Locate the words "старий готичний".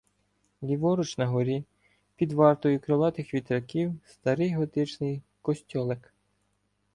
4.05-5.21